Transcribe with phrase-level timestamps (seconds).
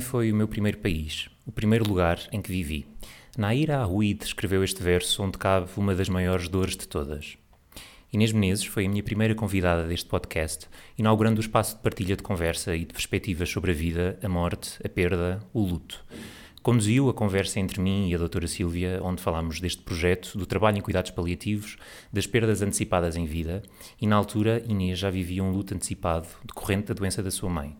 [0.00, 2.86] foi o meu primeiro país, o primeiro lugar em que vivi.
[3.36, 7.36] Naira Arruid escreveu este verso onde cabe uma das maiores dores de todas.
[8.12, 12.22] Inês Menezes foi a minha primeira convidada deste podcast, inaugurando o espaço de partilha de
[12.22, 16.04] conversa e de perspectivas sobre a vida, a morte, a perda, o luto.
[16.62, 20.78] Conduziu a conversa entre mim e a doutora Sílvia, onde falámos deste projeto, do trabalho
[20.78, 21.76] em cuidados paliativos,
[22.12, 23.64] das perdas antecipadas em vida,
[24.00, 27.76] e na altura Inês já vivia um luto antecipado decorrente da doença da sua mãe.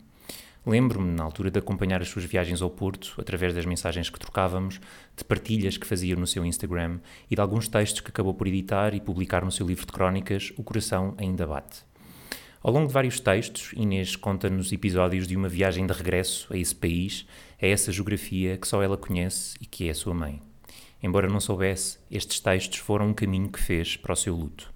[0.65, 4.80] Lembro-me, na altura, de acompanhar as suas viagens ao Porto, através das mensagens que trocávamos,
[5.16, 8.95] de partilhas que fazia no seu Instagram e de alguns textos que acabou por editar
[8.95, 11.80] e publicar no seu livro de crónicas, O Coração Ainda Bate.
[12.62, 16.77] Ao longo de vários textos, Inês conta-nos episódios de uma viagem de regresso a esse
[16.77, 17.27] país,
[17.60, 20.41] a essa geografia que só ela conhece e que é a sua mãe.
[21.02, 24.73] Embora não soubesse, estes textos foram um caminho que fez para o seu luto.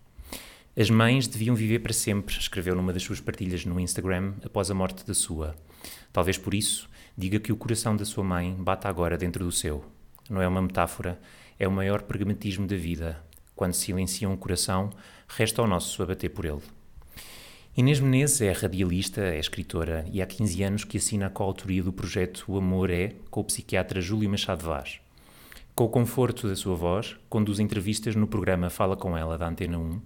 [0.76, 4.74] As mães deviam viver para sempre, escreveu numa das suas partilhas no Instagram após a
[4.74, 5.54] morte da sua.
[6.16, 9.84] Talvez por isso diga que o coração da sua mãe bata agora dentro do seu.
[10.30, 11.20] Não é uma metáfora,
[11.58, 13.22] é o maior pragmatismo da vida.
[13.54, 14.88] Quando silencia um coração,
[15.28, 16.62] resta ao nosso a bater por ele.
[17.76, 21.92] Inês Menezes é radialista, é escritora e há 15 anos que assina a coautoria do
[21.92, 25.00] projeto O Amor É com o psiquiatra Júlio Machado Vaz.
[25.74, 29.78] Com o conforto da sua voz, conduz entrevistas no programa Fala Com Ela da Antena
[29.78, 30.00] 1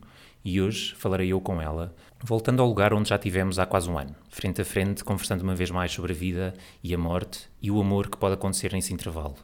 [0.44, 3.98] e hoje falarei eu com ela, voltando ao lugar onde já tivemos há quase um
[3.98, 7.70] ano, frente a frente, conversando uma vez mais sobre a vida e a morte e
[7.70, 9.36] o amor que pode acontecer nesse intervalo.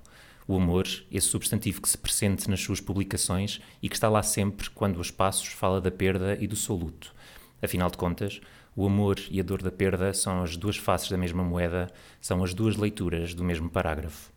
[0.48, 4.70] O amor, esse substantivo que se presente nas suas publicações e que está lá sempre
[4.70, 7.12] quando os passos fala da perda e do seu luto.
[7.60, 8.40] Afinal de contas,
[8.76, 12.44] o amor e a dor da perda são as duas faces da mesma moeda, são
[12.44, 14.35] as duas leituras do mesmo parágrafo.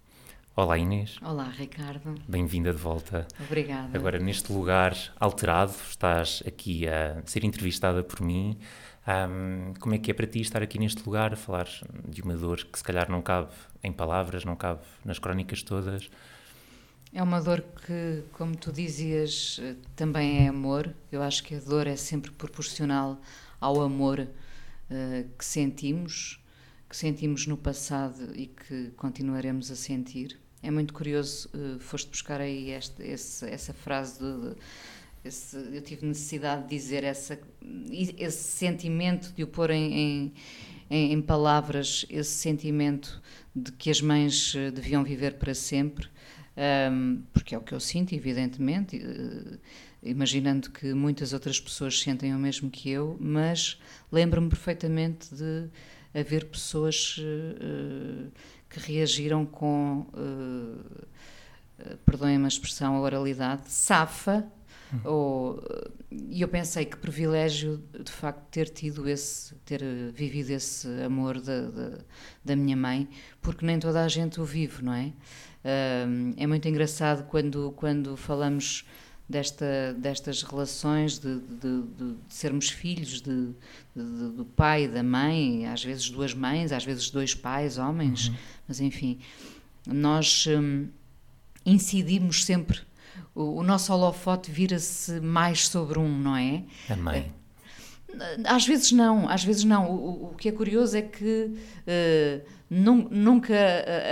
[0.56, 1.18] Olá Inês.
[1.22, 2.16] Olá Ricardo.
[2.28, 3.26] Bem-vinda de volta.
[3.40, 3.98] Obrigada.
[3.98, 8.58] Agora neste lugar alterado, estás aqui a ser entrevistada por mim.
[9.08, 11.68] Um, como é que é para ti estar aqui neste lugar a falar
[12.06, 13.52] de uma dor que se calhar não cabe
[13.82, 16.10] em palavras, não cabe nas crónicas todas?
[17.14, 19.62] É uma dor que, como tu dizias,
[19.96, 20.94] também é amor.
[21.12, 23.20] Eu acho que a dor é sempre proporcional
[23.62, 26.44] ao amor uh, que sentimos,
[26.88, 30.38] que sentimos no passado e que continuaremos a sentir.
[30.62, 34.56] É muito curioso, uh, foste buscar aí este, esse, essa frase de, de
[35.24, 37.40] esse, eu tive necessidade de dizer essa,
[37.92, 40.34] esse sentimento, de o pôr em,
[40.90, 43.22] em, em, palavras, esse sentimento
[43.56, 46.08] de que as mães eh, deviam viver para sempre,
[46.92, 49.60] um, porque é o que eu sinto, evidentemente, uh,
[50.02, 53.80] imaginando que muitas outras pessoas sentem o mesmo que eu, mas
[54.12, 55.70] lembro-me perfeitamente de
[56.14, 58.32] haver pessoas uh,
[58.70, 64.46] que reagiram com, uh, perdoem-me a expressão, a oralidade, safa.
[64.92, 65.00] Uhum.
[65.04, 65.64] Ou,
[66.12, 71.62] e eu pensei que privilégio de facto ter tido esse, ter vivido esse amor da,
[71.62, 71.98] da,
[72.44, 73.08] da minha mãe,
[73.42, 75.14] porque nem toda a gente o vive, não é?
[75.64, 78.86] Uh, é muito engraçado quando, quando falamos
[79.30, 83.54] desta, destas relações de, de, de, de sermos filhos de,
[83.96, 88.36] do pai e da mãe, às vezes duas mães, às vezes dois pais, homens, uhum.
[88.68, 89.20] mas enfim,
[89.88, 90.88] nós hum,
[91.64, 92.80] incidimos sempre,
[93.36, 96.64] o, o nosso holofote vira-se mais sobre um, não é?
[96.90, 97.32] A mãe.
[98.46, 99.90] Às vezes não, às vezes não.
[99.92, 103.56] O, o que é curioso é que uh, nunca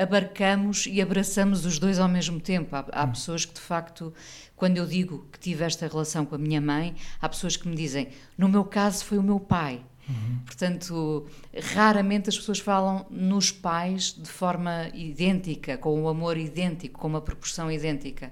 [0.01, 2.75] abarcamos e abraçamos os dois ao mesmo tempo.
[2.75, 4.13] Há, há, pessoas que, de facto,
[4.55, 7.75] quando eu digo que tive esta relação com a minha mãe, há pessoas que me
[7.75, 9.81] dizem: no meu caso foi o meu pai.
[10.09, 10.39] Uhum.
[10.45, 11.27] Portanto,
[11.73, 17.21] raramente as pessoas falam nos pais de forma idêntica, com o amor idêntico, com uma
[17.21, 18.31] proporção idêntica.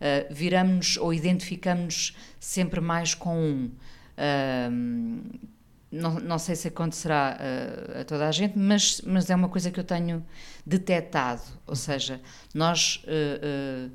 [0.00, 3.70] Uh, Viramos-nos ou identificamos-nos sempre mais com um.
[5.90, 9.72] Não, não, sei se acontecerá uh, a toda a gente, mas, mas é uma coisa
[9.72, 10.24] que eu tenho
[10.64, 11.42] detectado.
[11.66, 12.20] Ou seja,
[12.54, 13.92] nós uh, uh,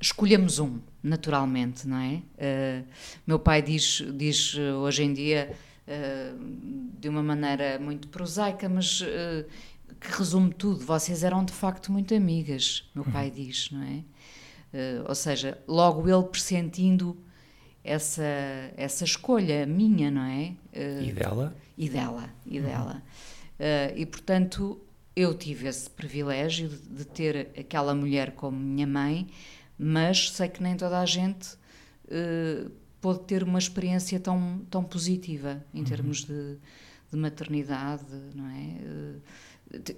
[0.00, 2.82] escolhemos um, naturalmente, não é?
[3.24, 5.54] meu pai diz, diz hoje em dia,
[6.98, 9.02] de uma maneira muito prosaica, mas
[10.00, 13.34] que resume tudo: vocês eram de facto muito amigas, meu pai uhum.
[13.34, 14.02] diz, não é?
[15.06, 17.16] ou seja, logo ele pressentindo
[17.84, 18.24] essa,
[18.76, 20.54] essa escolha minha, não é?
[20.72, 21.56] Uh, e dela?
[21.76, 22.64] E dela, e uhum.
[22.64, 23.02] dela.
[23.60, 24.80] Uh, e portanto,
[25.14, 29.28] eu tive esse privilégio de, de, ter aquela mulher como minha mãe,
[29.78, 31.54] mas sei que nem toda a gente
[32.06, 32.70] uh,
[33.00, 35.84] pôde ter uma experiência tão, tão positiva em uhum.
[35.84, 36.56] termos de,
[37.12, 38.04] de, maternidade,
[38.34, 39.20] não é?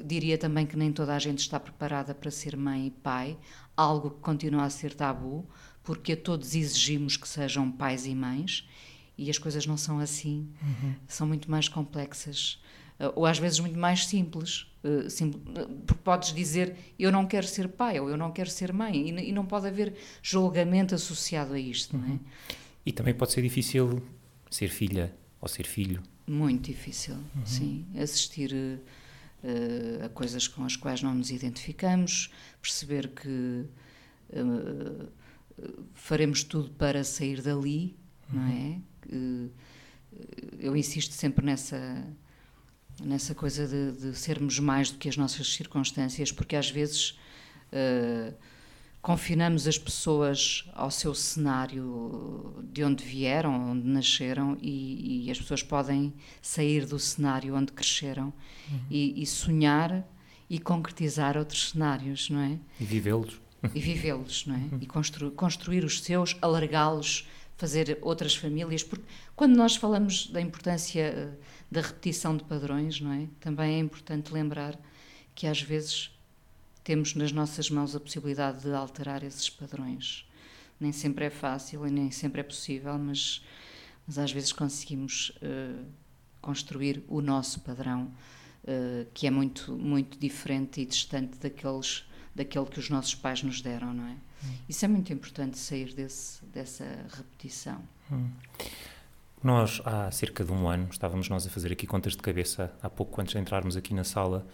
[0.05, 3.37] diria também que nem toda a gente está preparada para ser mãe e pai,
[3.77, 5.47] algo que continua a ser tabu,
[5.87, 8.69] porque a todos exigimos que sejam pais e mães
[9.17, 10.95] e as coisas não são assim, uhum.
[11.07, 12.61] são muito mais complexas.
[13.15, 14.67] ou às vezes muito mais simples.
[15.87, 19.33] Porque podes dizer eu não quero ser pai ou eu não quero ser mãe, e
[19.33, 22.19] não pode haver julgamento associado a isto, não é?
[22.85, 24.03] E também pode ser difícil
[24.51, 26.03] ser filha ou ser filho.
[26.27, 27.47] Muito difícil, uhum.
[27.47, 27.87] sim.
[27.97, 32.31] Assistir uh, a coisas com as quais não nos identificamos,
[32.61, 33.65] perceber que
[34.31, 35.09] uh,
[35.95, 37.97] faremos tudo para sair dali,
[38.33, 38.41] uhum.
[38.41, 38.81] não é?
[39.15, 39.51] Uh,
[40.59, 42.07] eu insisto sempre nessa
[43.05, 47.11] nessa coisa de, de, sermos mais do que as nossas circunstâncias, porque às vezes
[47.71, 48.35] uh,
[49.03, 55.63] confinamos as pessoas ao seu cenário de onde vieram, onde nasceram, e, e as pessoas
[55.63, 58.33] podem sair do cenário onde cresceram
[58.71, 58.81] uhum.
[58.91, 60.05] e, e, sonhar
[60.49, 62.59] e concretizar outros cenários, não é?
[62.81, 63.41] E vivê-los.
[63.63, 64.69] E vivê-los, não é?
[64.81, 67.27] E constru, construir os seus, alargá-los,
[67.57, 69.05] fazer outras famílias, porque
[69.35, 71.33] quando nós falamos da importância eh,
[71.71, 73.27] da repetição de padrões, não é?
[73.41, 74.79] Também é importante lembrar
[75.35, 76.11] que às vezes
[76.85, 80.25] temos nas nossas mãos a possibilidade de alterar esses padrões.
[80.79, 83.43] Nem sempre é fácil e nem sempre é possível, mas,
[84.07, 85.85] mas às vezes conseguimos uh,
[86.41, 88.13] construir o nosso padrão,
[88.65, 92.05] uh, que é muito, muito diferente e distante daqueles,
[92.37, 94.13] daquele que os nossos pais nos deram, não é?
[94.13, 94.55] Hum.
[94.69, 97.81] Isso é muito importante, sair desse, dessa repetição.
[98.13, 98.31] Hum.
[99.43, 102.91] Nós, há cerca de um ano, estávamos nós a fazer aqui contas de cabeça, há
[102.91, 104.47] pouco antes de entrarmos aqui na sala,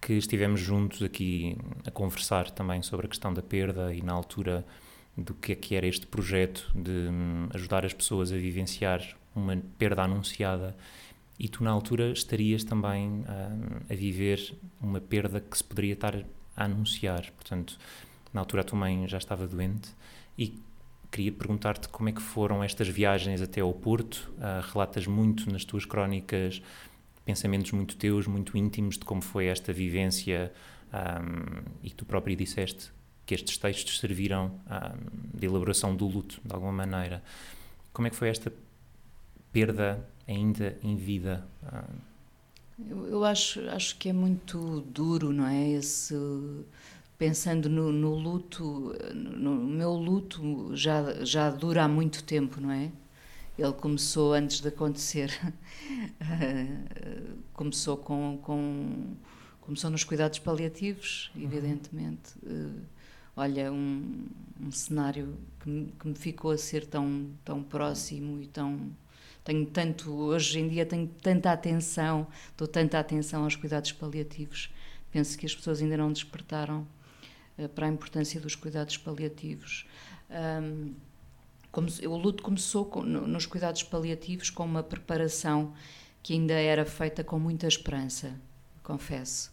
[0.00, 1.56] que estivemos juntos aqui
[1.86, 4.64] a conversar também sobre a questão da perda e na altura
[5.16, 9.56] do que é que era este projeto de hum, ajudar as pessoas a vivenciar uma
[9.78, 10.76] perda anunciada
[11.38, 15.92] e tu na altura estarias também a, hum, a viver uma perda que se poderia
[15.92, 16.24] estar
[16.56, 17.78] a anunciar, portanto
[18.32, 19.90] na altura a tua mãe já estava doente
[20.38, 20.58] e
[21.10, 24.32] queria perguntar-te como é que foram estas viagens até ao Porto.
[24.38, 26.62] Uh, relatas muito nas tuas crónicas
[27.24, 30.52] pensamentos muito teus, muito íntimos de como foi esta vivência
[30.92, 32.90] um, e tu próprio disseste
[33.24, 37.22] que estes textos serviram um, de elaboração do luto, de alguma maneira.
[37.92, 38.52] Como é que foi esta
[39.52, 41.46] perda ainda em vida?
[41.62, 42.11] Um,
[42.88, 45.70] eu, eu acho, acho que é muito duro, não é?
[45.70, 46.14] Esse
[47.22, 52.90] pensando no, no, luto, no meu luto já, já dura há muito tempo, não é?
[53.56, 55.30] Ele começou antes de acontecer,
[57.54, 59.14] começou com, com,
[59.60, 61.42] começou nos cuidados paliativos, uhum.
[61.44, 62.32] evidentemente.
[62.44, 62.80] Uhum.
[63.36, 64.26] olha, um,
[64.60, 68.90] um cenário que me, que me, ficou a ser tão, tão próximo e tão
[69.44, 74.72] tenho tanto hoje em dia tenho tanta atenção, dou tanta atenção aos cuidados paliativos.
[75.10, 76.86] Penso que as pessoas ainda não despertaram
[77.58, 79.86] eh, para a importância dos cuidados paliativos.
[80.30, 80.94] Um,
[81.70, 85.74] como, o luto começou com, nos cuidados paliativos com uma preparação
[86.22, 88.38] que ainda era feita com muita esperança,
[88.82, 89.50] confesso.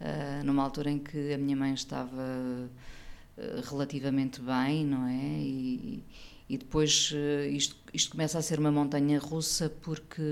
[0.00, 5.38] Uh, numa altura em que a minha mãe estava uh, relativamente bem, não é?
[5.38, 6.04] E,
[6.48, 10.22] e depois uh, isto, isto começa a ser uma montanha russa porque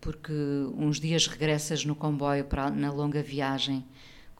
[0.00, 0.32] porque
[0.76, 3.84] uns dias regressas no comboio para na longa viagem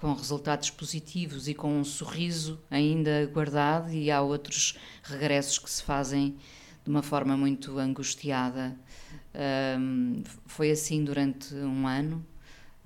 [0.01, 5.83] com resultados positivos e com um sorriso ainda guardado, e há outros regressos que se
[5.83, 6.37] fazem
[6.83, 8.75] de uma forma muito angustiada.
[9.79, 12.25] Um, foi assim durante um ano,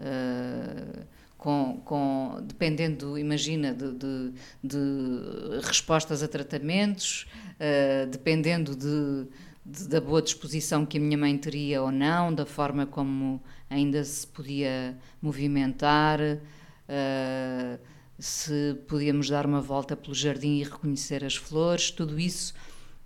[0.01, 1.07] uh,
[1.45, 4.33] com, com, dependendo, imagina, de, de,
[4.65, 7.27] de respostas a tratamentos,
[7.61, 9.29] uh, dependendo de,
[9.63, 14.03] de, da boa disposição que a minha mãe teria ou não, da forma como ainda
[14.05, 17.79] se podia movimentar uh,
[18.19, 22.55] se podíamos dar uma volta pelo jardim e reconhecer as flores, tudo isso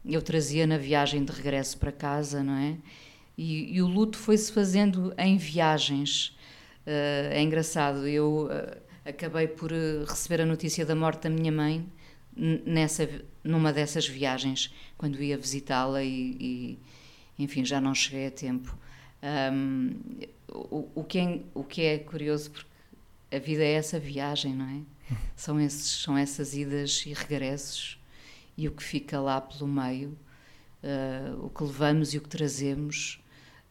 [0.07, 2.77] eu trazia na viagem de regresso para casa, não é?
[3.37, 6.38] E, e o luto foi-se fazendo em viagens.
[6.89, 11.87] Uh, é engraçado, eu uh, acabei por receber a notícia da morte da minha mãe
[12.35, 13.07] nessa,
[13.45, 16.79] numa dessas viagens, quando ia visitá-la e, e,
[17.39, 18.75] enfim, já não cheguei a tempo.
[19.53, 20.01] Um,
[20.49, 22.71] o, o, que é, o que é curioso, porque
[23.31, 24.81] a vida é essa viagem, não é?
[25.37, 27.99] São, esses, são essas idas e regressos
[28.57, 30.19] e o que fica lá pelo meio,
[30.83, 33.23] uh, o que levamos e o que trazemos.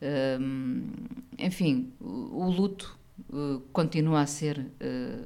[0.02, 2.98] Uh, enfim, o, o luto
[3.30, 4.72] uh, continua a ser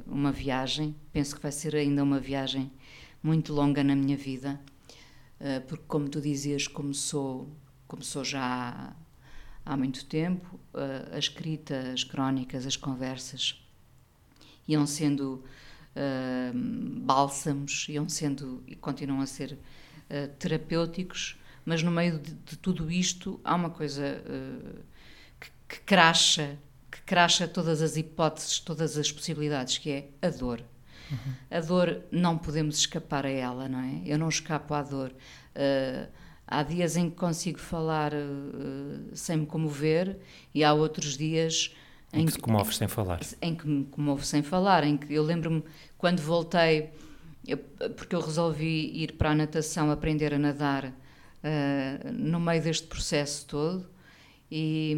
[0.05, 2.71] uma viagem, penso que vai ser ainda uma viagem
[3.21, 4.60] muito longa na minha vida,
[5.67, 7.50] porque, como tu dizias, começou,
[7.88, 8.41] começou já
[9.65, 10.60] há, há muito tempo,
[11.12, 13.62] a escrita, as crónicas, as conversas
[14.67, 15.43] iam sendo
[15.95, 22.57] uh, bálsamos, iam sendo e continuam a ser uh, terapêuticos, mas no meio de, de,
[22.57, 24.79] tudo isto há uma coisa uh,
[25.39, 26.57] que, que cracha
[27.05, 30.62] cracha todas as hipóteses, todas as possibilidades, que é a dor.
[31.12, 31.34] Uhum.
[31.50, 34.01] A dor não podemos escapar a ela, não é?
[34.05, 35.12] Eu não escapo à dor.
[35.55, 36.08] Uh,
[36.48, 40.17] há dias em que consigo falar uh, sem me comover
[40.53, 41.75] e há outros dias
[42.13, 43.20] em, em que, se comove sem falar.
[43.41, 45.63] Em que me comovo sem falar, em que eu lembro-me
[45.98, 46.91] quando voltei,
[47.46, 52.88] eu, porque eu resolvi ir para a natação aprender a nadar uh, no meio deste
[52.88, 53.90] processo todo
[54.51, 54.96] e,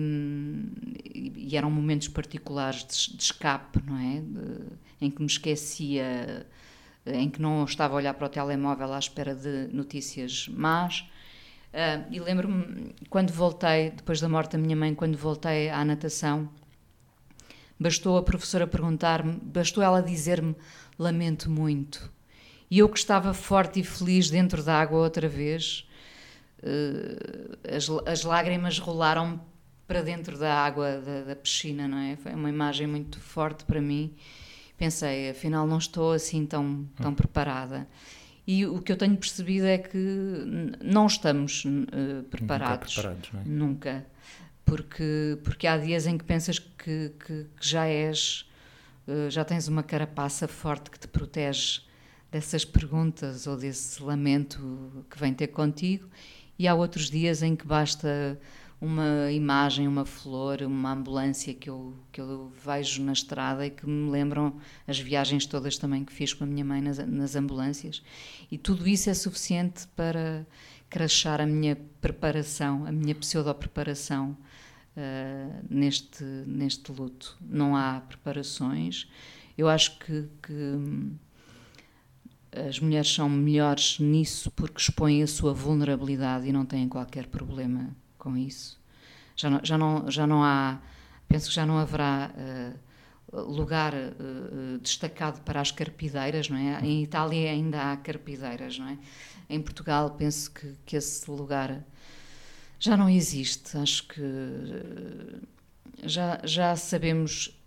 [1.38, 4.22] e, eram momentos particulares de, de escape, não é?
[4.22, 6.48] De, em que me esquecia,
[7.06, 11.02] em que não estava a olhar para o telemóvel à espera de notícias más.
[11.74, 16.50] Uh, e lembro-me, quando voltei, depois da morte da minha mãe, quando voltei à natação,
[17.80, 20.56] bastou a professora perguntar-me, bastou ela dizer-me:
[20.98, 22.12] Lamento muito.
[22.72, 25.88] E eu que estava forte e feliz dentro da água outra vez,
[27.76, 29.42] as, as lágrimas rolaram
[29.88, 32.16] para dentro da água da, da, piscina, não é?
[32.16, 34.14] Foi uma imagem muito forte para mim.
[34.78, 37.16] Pensei, afinal, não estou assim tão, tão hum.
[37.16, 37.88] preparada.
[38.46, 39.98] E o que eu tenho percebido é que
[40.82, 42.96] não estamos uh, preparados.
[42.98, 43.44] Nunca preparados, não é?
[43.46, 44.06] Nunca.
[44.66, 48.46] Porque, porque há dias em que pensas que, que, que já és,
[49.08, 51.82] uh, já tens uma carapaça forte que te protege
[52.32, 56.10] dessas perguntas ou desse lamento que vem ter contigo,
[56.64, 58.40] e há outros dias em que basta
[58.80, 63.86] uma imagem, uma flor, uma ambulância que eu, que eu vejo na estrada e que
[63.86, 64.56] me lembram
[64.88, 68.02] as viagens todas também que fiz com a minha mãe nas, nas ambulâncias.
[68.50, 70.48] E tudo isso é suficiente para
[70.90, 74.38] crachar a minha preparação, a minha pseudo-preparação
[74.96, 77.38] uh, neste, neste luto.
[77.42, 79.06] Não há preparações.
[79.58, 80.80] Eu acho que, que
[82.68, 87.96] as mulheres são melhores nisso porque expõem a sua vulnerabilidade e não têm qualquer problema
[88.18, 88.80] com isso.
[89.36, 90.80] Já não, já não, já não há,
[91.28, 92.32] penso que já não haverá
[93.34, 96.80] uh, lugar uh, destacado para as carpideiras, não é?
[96.86, 98.98] Em Itália ainda há carpideiras, não é?
[99.50, 101.84] Em Portugal penso que, que esse lugar
[102.80, 103.78] já não existe.
[103.78, 104.22] Acho que
[106.04, 107.60] já, já sabemos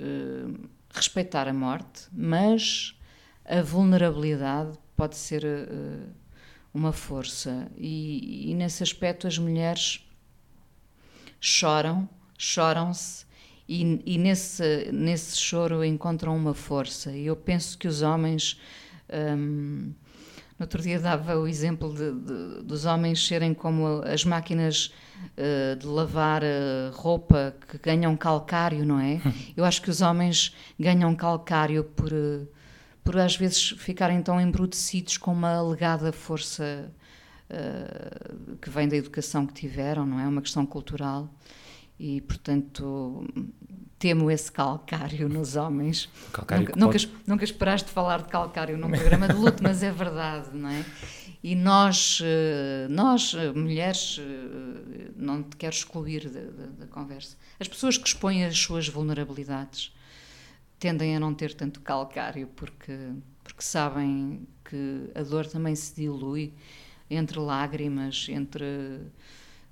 [0.00, 2.95] uh, respeitar a morte, mas
[3.48, 6.08] a vulnerabilidade pode ser uh,
[6.74, 7.68] uma força.
[7.76, 10.04] E, e, nesse aspecto as mulheres
[11.40, 13.24] choram, choram-se
[13.68, 17.12] e, e, nesse, nesse choro encontram uma força.
[17.12, 18.60] E eu penso que os homens.
[19.12, 19.92] Um,
[20.58, 24.90] no outro dia dava o exemplo de, de, dos homens serem como as máquinas
[25.36, 29.20] uh, de lavar uh, roupa que ganham calcário, não é?
[29.54, 32.48] Eu acho que os homens ganham calcário por, uh,
[33.06, 36.92] por às vezes ficarem tão embrutecidos com uma alegada força
[37.48, 40.26] uh, que vem da educação que tiveram, não é?
[40.26, 41.32] Uma questão cultural.
[42.00, 43.24] E, portanto,
[43.96, 46.08] temo esse calcário nos homens.
[46.32, 46.98] Calcário nunca, nunca,
[47.28, 50.84] nunca, esperaste falar de calcário num programa de luto, mas é verdade, não é?
[51.44, 54.20] E nós, eh, nós eh, mulheres,
[55.14, 59.94] não te quero excluir da, da, da conversa, as pessoas que expõem as suas vulnerabilidades
[60.78, 62.96] tendem a não ter tanto calcário porque,
[63.42, 66.52] porque sabem que a dor também se dilui
[67.10, 68.64] entre lágrimas, entre.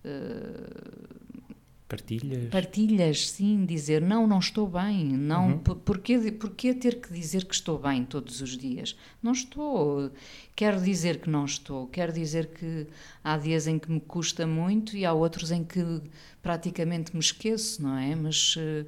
[0.04, 1.53] Uh,
[1.94, 2.50] Partilhas?
[2.50, 5.58] Partilhas, sim, dizer não, não estou bem, não, uhum.
[5.58, 8.96] porquê, porquê ter que dizer que estou bem todos os dias?
[9.22, 10.10] Não estou,
[10.56, 12.86] quero dizer que não estou, quero dizer que
[13.22, 16.02] há dias em que me custa muito e há outros em que
[16.42, 18.14] praticamente me esqueço, não é?
[18.14, 18.86] Mas uh,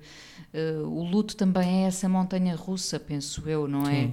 [0.83, 4.11] uh, o luto também é essa montanha russa, penso eu, não é?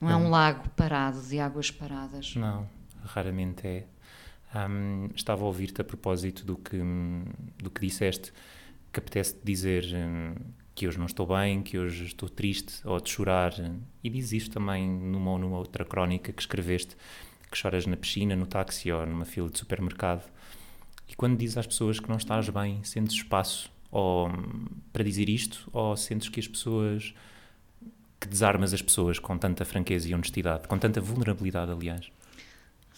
[0.00, 2.36] Não é um lago parado, de águas paradas.
[2.36, 2.68] Não,
[3.04, 3.84] raramente é.
[4.54, 6.78] Um, estava a ouvir-te a propósito do que,
[7.58, 8.32] do que disseste,
[8.92, 9.84] que apetece dizer
[10.74, 13.52] que hoje não estou bem, que hoje estou triste, ou de chorar.
[14.02, 16.96] E diz isto também numa ou numa outra crónica que escreveste,
[17.50, 20.24] que choras na piscina, no táxi ou numa fila de supermercado.
[21.08, 24.30] E quando dizes às pessoas que não estás bem, sentes espaço ou,
[24.92, 27.14] para dizer isto, ou sentes que as pessoas
[28.20, 32.10] que desarmas as pessoas com tanta franqueza e honestidade, com tanta vulnerabilidade, aliás?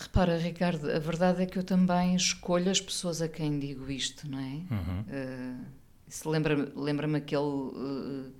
[0.00, 4.26] Repara, Ricardo, a verdade é que eu também escolho as pessoas a quem digo isto,
[4.30, 4.42] não é?
[4.42, 5.00] Uhum.
[5.02, 5.66] Uh,
[6.08, 8.32] isso lembra-me lembra aquele uh,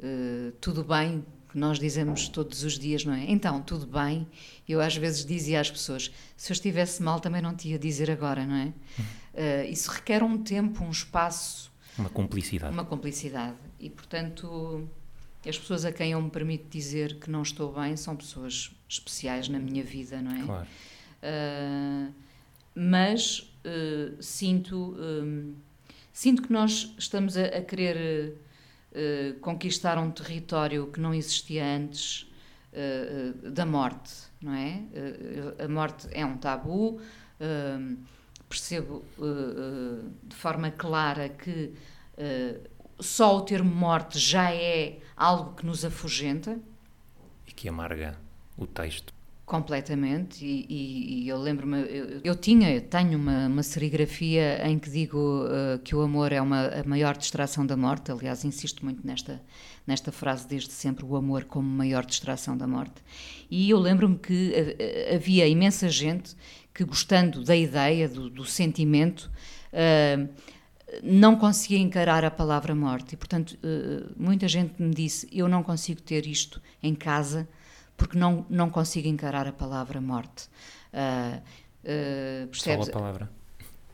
[0.00, 3.30] uh, tudo bem que nós dizemos todos os dias, não é?
[3.30, 4.26] Então, tudo bem.
[4.66, 8.10] Eu às vezes dizia às pessoas: se eu estivesse mal, também não te ia dizer
[8.10, 8.64] agora, não é?
[8.64, 9.70] Uhum.
[9.70, 11.70] isso requer um tempo, um espaço.
[11.98, 12.72] Uma cumplicidade.
[12.72, 13.56] Uma cumplicidade.
[13.78, 14.88] E, portanto,
[15.48, 19.48] as pessoas a quem eu me permito dizer que não estou bem são pessoas especiais
[19.48, 20.42] na minha vida, não é?
[20.44, 20.68] Claro.
[21.22, 22.12] Uh,
[22.74, 25.54] mas uh, sinto, um,
[26.12, 28.34] Sinto que nós estamos a, a querer
[28.90, 32.22] uh, conquistar um território que não existia antes
[32.72, 34.82] uh, da morte, não é?
[35.64, 37.00] a morte é um tabu.
[38.48, 39.04] percebo
[40.24, 41.72] de forma clara que
[43.00, 46.58] só o termo morte já é algo que nos afugenta.
[47.46, 48.18] E que amarga
[48.56, 49.12] o texto.
[49.46, 54.78] Completamente, e, e, e eu lembro-me, eu, eu, tinha, eu tenho uma, uma serigrafia em
[54.78, 58.84] que digo uh, que o amor é uma, a maior distração da morte, aliás, insisto
[58.84, 59.40] muito nesta,
[59.86, 63.02] nesta frase desde sempre, o amor como maior distração da morte.
[63.50, 66.36] E eu lembro-me que uh, havia imensa gente
[66.74, 69.30] que, gostando da ideia, do, do sentimento,
[69.72, 70.28] uh,
[71.02, 73.14] não conseguia encarar a palavra morte.
[73.14, 73.58] E, portanto,
[74.16, 77.48] muita gente me disse: Eu não consigo ter isto em casa
[77.98, 80.48] porque não, não consigo encarar a palavra morte.
[80.94, 81.42] Uh,
[81.84, 82.54] uh?
[82.54, 83.30] Só a palavra.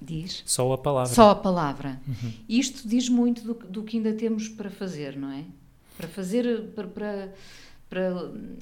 [0.01, 0.43] Diz?
[0.45, 1.15] Só a palavra.
[1.15, 2.01] Só a palavra.
[2.07, 2.33] Uhum.
[2.47, 5.45] Isto diz muito do, do que ainda temos para fazer, não é?
[5.97, 7.35] Para fazer, para, para,
[7.89, 8.01] para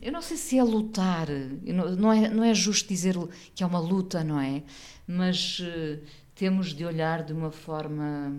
[0.01, 1.27] eu não sei se é lutar,
[1.65, 3.17] não, não, é, não é justo dizer
[3.55, 4.63] que é uma luta, não é?
[5.09, 5.99] Mas uh,
[6.35, 8.33] temos de olhar de uma forma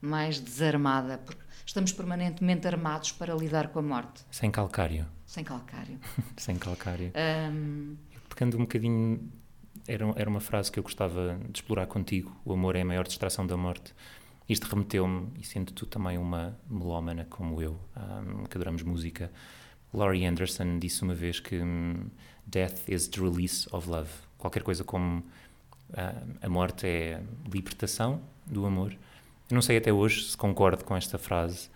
[0.00, 4.24] mais desarmada, porque estamos permanentemente armados para lidar com a morte.
[4.30, 5.06] Sem calcário.
[5.24, 5.98] Sem calcário.
[6.36, 7.12] Sem calcário.
[7.52, 7.96] Um...
[8.28, 9.32] Pegando um bocadinho.
[9.88, 13.06] Era, era uma frase que eu gostava de explorar contigo: o amor é a maior
[13.06, 13.94] distração da morte.
[14.48, 19.32] Isto remeteu-me, e sendo tu também uma melómana como eu, um, que adoramos música,
[19.92, 22.08] Laurie Anderson disse uma vez que um,
[22.46, 24.10] Death is the release of love.
[24.38, 25.24] Qualquer coisa como
[26.42, 28.92] a morte é libertação do amor.
[29.48, 31.68] Eu não sei até hoje se concordo com esta frase,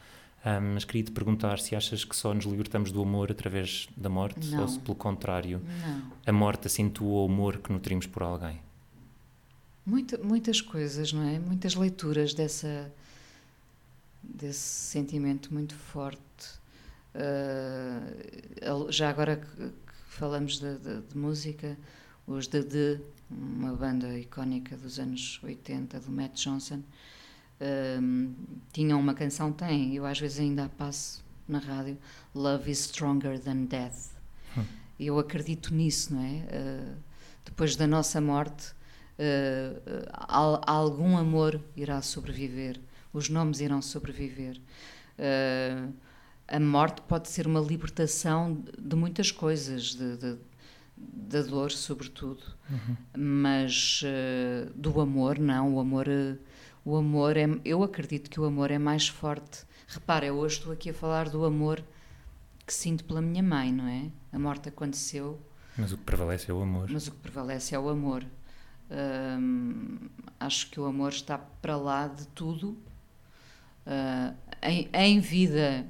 [0.44, 4.08] um, mas queria te perguntar se achas que só nos libertamos do amor através da
[4.08, 4.62] morte não.
[4.62, 6.12] ou se, pelo contrário, não.
[6.26, 8.60] a morte acentua o amor que nutrimos por alguém.
[9.84, 11.38] Muita, muitas coisas, não é?
[11.38, 12.92] Muitas leituras dessa,
[14.22, 16.20] desse sentimento muito forte.
[17.14, 21.76] Uh, já agora que, que falamos de, de, de, música,
[22.26, 26.82] os The The, uma banda icónica dos anos 80 do Matt Johnson,
[28.00, 28.34] um,
[28.72, 31.98] tinham uma canção, tem, eu às vezes ainda a passo na rádio,
[32.34, 34.10] Love is Stronger Than Death.
[34.56, 34.64] Hum.
[34.98, 36.28] Eu acredito nisso, não é?
[36.28, 36.96] Uh,
[37.44, 38.72] depois da nossa morte,
[39.18, 42.80] uh, algum amor irá sobreviver,
[43.12, 44.60] os nomes irão sobreviver.
[45.18, 45.92] Uh,
[46.48, 50.36] a morte pode ser uma libertação de muitas coisas, de, de,
[51.00, 52.96] da dor, sobretudo, uhum.
[53.16, 54.02] mas
[54.74, 55.74] do amor, não.
[55.74, 56.06] O amor
[56.84, 57.46] o amor é.
[57.64, 59.64] Eu acredito que o amor é mais forte.
[59.86, 61.82] Repara, eu hoje estou aqui a falar do amor
[62.66, 64.10] que sinto pela minha mãe, não é?
[64.32, 65.40] A morte aconteceu.
[65.76, 66.88] Mas o que prevalece é o amor.
[66.90, 68.24] Mas o que prevalece é o amor.
[68.90, 70.08] Hum,
[70.38, 72.78] acho que o amor está para lá de tudo.
[73.86, 75.86] Uh, em, em, vida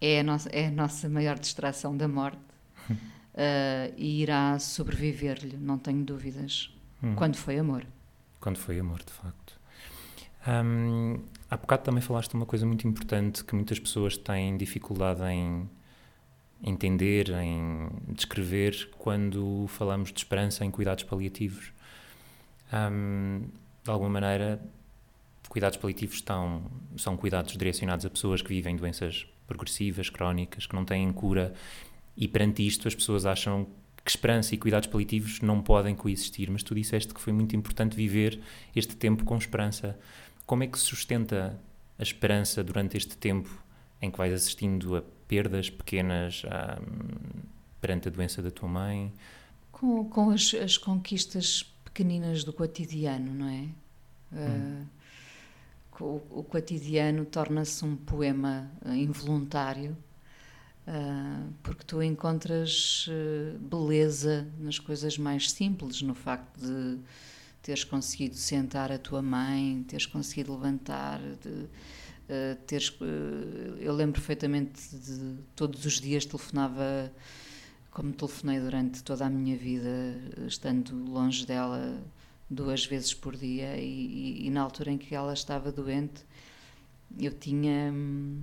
[0.00, 2.38] é a, nossa, é a nossa maior distração da morte
[3.36, 6.74] uh, e irá sobreviver-lhe, não tenho dúvidas.
[7.02, 7.14] Hum.
[7.14, 7.86] Quando foi amor.
[8.40, 9.58] Quando foi amor, de facto.
[10.46, 15.22] Um, há bocado também falaste de uma coisa muito importante que muitas pessoas têm dificuldade
[15.24, 15.68] em
[16.62, 21.72] entender, em descrever quando falamos de esperança em cuidados paliativos.
[22.72, 23.42] Um,
[23.84, 24.60] de alguma maneira,
[25.48, 26.62] cuidados paliativos estão,
[26.96, 31.54] são cuidados direcionados a pessoas que vivem doenças progressivas, crónicas, que não têm cura,
[32.16, 33.66] e perante isto as pessoas acham
[34.04, 36.50] que esperança e cuidados paliativos não podem coexistir.
[36.50, 38.40] Mas tu disseste que foi muito importante viver
[38.74, 39.98] este tempo com esperança.
[40.46, 41.60] Como é que se sustenta
[41.98, 43.50] a esperança durante este tempo
[44.00, 47.42] em que vais assistindo a perdas pequenas um,
[47.80, 49.12] perante a doença da tua mãe?
[49.72, 53.68] Com, com as, as conquistas pequeninas do cotidiano, não é?
[54.32, 54.86] Hum.
[56.00, 59.96] Uh, o, o, cotidiano torna-se um poema uh, involuntário
[60.86, 66.98] uh, porque tu encontras uh, beleza nas coisas mais simples, no facto de
[67.62, 74.20] teres conseguido sentar a tua mãe, teres conseguido levantar, de, uh, teres, uh, eu lembro
[74.20, 77.12] perfeitamente de todos os dias telefonava
[77.90, 79.88] como telefonei durante toda a minha vida,
[80.46, 81.98] estando longe dela
[82.48, 86.24] duas vezes por dia e, e, e na altura em que ela estava doente
[87.18, 88.42] eu tinha hum,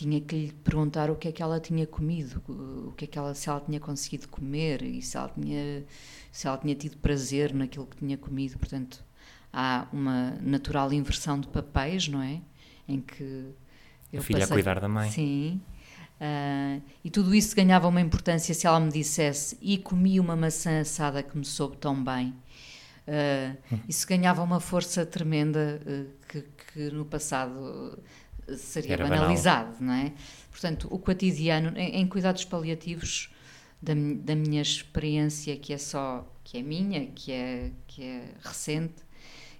[0.00, 3.18] tinha que lhe perguntar o que é que ela tinha comido, o que é que
[3.18, 5.84] ela, se ela tinha conseguido comer e se ela tinha,
[6.32, 8.58] se ela tinha tido prazer naquilo que tinha comido.
[8.58, 9.04] Portanto,
[9.52, 12.40] há uma natural inversão de papéis, não é?
[12.88, 13.52] Em que
[14.10, 15.10] eu a filha passei, a cuidar da mãe.
[15.10, 15.60] Sim.
[16.18, 20.80] Uh, e tudo isso ganhava uma importância se ela me dissesse e comi uma maçã
[20.80, 22.34] assada que me soube tão bem.
[23.06, 27.98] Uh, isso ganhava uma força tremenda uh, que, que, no passado
[28.56, 29.82] seria Era banalizado, banal.
[29.82, 30.12] não é?
[30.50, 33.30] Portanto, o cotidiano, em, em cuidados paliativos,
[33.80, 39.02] da, da, minha experiência, que é só, que é minha, que é, que é recente,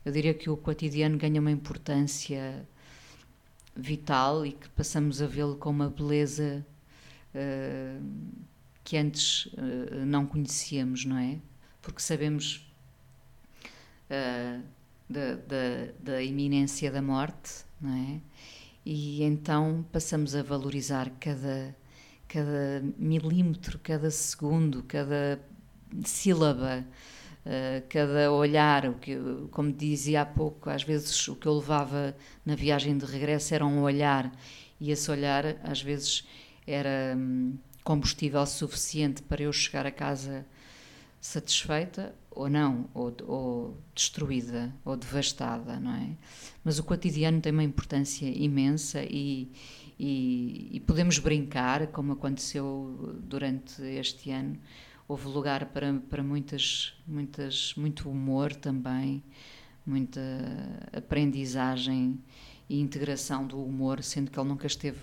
[0.05, 2.67] eu diria que o cotidiano ganha uma importância
[3.75, 6.65] vital e que passamos a vê-lo com uma beleza
[7.35, 8.07] uh,
[8.85, 11.39] que antes uh, não conhecíamos, não é?
[11.81, 12.67] Porque sabemos
[14.11, 14.63] uh,
[15.09, 18.21] da, da, da iminência da morte, não é?
[18.93, 21.77] E então passamos a valorizar cada,
[22.27, 25.41] cada milímetro, cada segundo, cada
[26.05, 26.85] sílaba,
[27.47, 28.87] uh, cada olhar.
[28.87, 29.17] O que,
[29.53, 33.65] como dizia há pouco, às vezes o que eu levava na viagem de regresso era
[33.65, 34.29] um olhar,
[34.81, 36.27] e esse olhar às vezes
[36.67, 40.45] era hum, combustível suficiente para eu chegar a casa
[41.21, 46.17] satisfeita ou não, ou, ou, destruída ou devastada, não é?
[46.65, 49.51] Mas o cotidiano tem uma importância imensa e,
[49.99, 54.59] e, e, podemos brincar, como aconteceu durante este ano.
[55.09, 59.23] Houve lugar para, para muitas, muitas, muito humor também,
[59.85, 60.21] muita
[60.93, 62.19] aprendizagem
[62.69, 65.01] e integração do humor, sendo que ele nunca esteve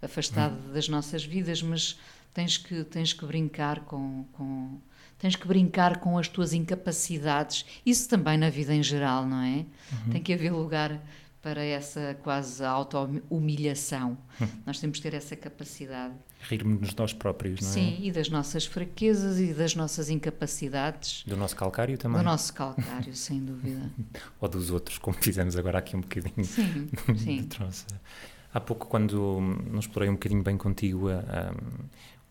[0.00, 0.72] afastado hum.
[0.72, 1.98] das nossas vidas, mas
[2.32, 4.78] tens que, tens que brincar com, com
[5.18, 7.64] tens que brincar com as tuas incapacidades.
[7.86, 9.58] Isso também na vida em geral, não é?
[9.92, 10.12] Uhum.
[10.12, 11.00] Tem que haver lugar
[11.42, 14.16] para essa quase auto-humilhação.
[14.40, 14.48] Uhum.
[14.64, 16.14] Nós temos que ter essa capacidade.
[16.40, 17.72] Rirmos de nós próprios, não é?
[17.72, 21.24] Sim, e das nossas fraquezas e das nossas incapacidades.
[21.26, 22.18] Do nosso calcário também.
[22.18, 23.90] Do nosso calcário, sem dúvida.
[24.40, 26.44] Ou dos outros, como fizemos agora aqui um bocadinho.
[26.44, 27.48] Sim, sim.
[28.54, 31.14] Há pouco, quando não explorei um bocadinho bem contigo um,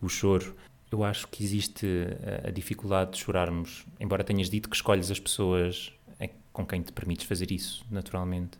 [0.02, 0.56] o choro,
[0.92, 1.88] eu acho que existe
[2.44, 5.94] a, a dificuldade de chorarmos, embora tenhas dito que escolhes as pessoas
[6.54, 8.58] com quem te permites fazer isso, naturalmente.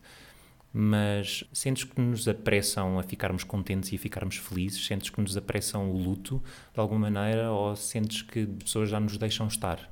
[0.74, 4.86] Mas sentes que nos apressam a ficarmos contentes e a ficarmos felizes?
[4.86, 6.42] Sentes que nos apressam o luto
[6.74, 7.52] de alguma maneira?
[7.52, 9.92] Ou sentes que pessoas já nos deixam estar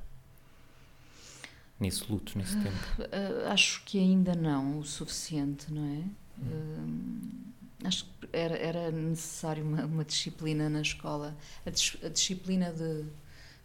[1.78, 2.76] nesse luto, nesse tempo?
[2.98, 6.02] Uh, acho que ainda não o suficiente, não é?
[6.42, 7.50] Uh,
[7.84, 13.04] acho que era, era necessário uma, uma disciplina na escola, a, dis, a, disciplina de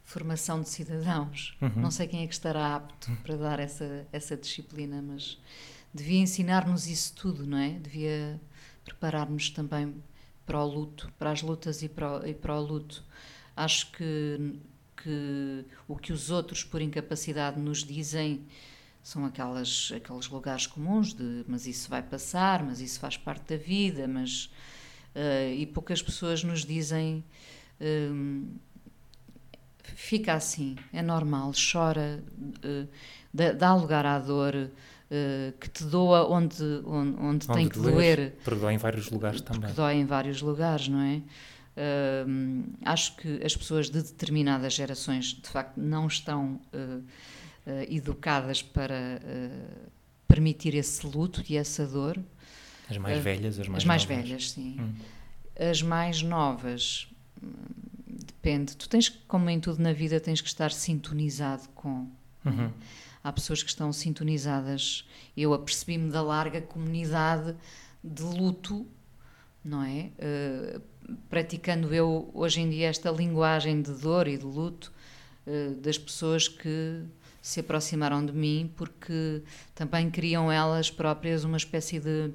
[0.04, 1.58] formação de cidadãos.
[1.62, 1.72] Uhum.
[1.76, 5.38] Não sei quem é que estará apto para dar essa, essa disciplina, mas
[5.94, 7.72] devia ensinar-nos isso tudo, não é?
[7.72, 8.40] Devia
[8.84, 9.96] preparar-nos também
[10.46, 13.04] para o luto, para as lutas e para o, e para o luto.
[13.56, 14.60] Acho que,
[15.02, 18.46] que o que os outros, por incapacidade, nos dizem
[19.06, 23.64] são aquelas, aqueles lugares comuns de mas isso vai passar, mas isso faz parte da
[23.64, 24.50] vida, mas
[25.16, 27.24] uh, e poucas pessoas nos dizem
[27.80, 28.48] uh,
[29.84, 32.24] fica assim, é normal, chora,
[32.66, 32.88] uh,
[33.32, 34.72] dá, dá, lugar à dor,
[35.60, 38.36] que te doa onde, onde, onde tem que doer.
[38.44, 39.62] Porque dói em vários lugares também.
[39.62, 41.22] Porque dói em vários lugares, não é?
[42.84, 46.60] acho que as pessoas de determinadas gerações de facto não estão
[47.90, 49.90] educadas para uh,
[50.28, 52.20] permitir esse luto e essa dor.
[52.90, 54.24] As mais velhas, as mais As mais novas.
[54.24, 54.78] velhas, sim.
[54.80, 54.94] Hum.
[55.58, 57.08] As mais novas,
[57.42, 57.50] hum,
[58.08, 58.76] depende.
[58.76, 62.08] Tu tens, como em tudo na vida, tens que estar sintonizado com.
[62.46, 62.72] Uhum.
[63.24, 65.08] Há pessoas que estão sintonizadas.
[65.36, 67.56] Eu apercebi-me da larga comunidade
[68.04, 68.86] de luto,
[69.64, 70.12] não é?
[70.20, 70.82] Uh,
[71.28, 74.92] praticando eu hoje em dia esta linguagem de dor e de luto
[75.48, 77.04] uh, das pessoas que
[77.46, 79.44] se aproximaram de mim porque
[79.76, 82.32] também queriam elas próprias uma espécie de,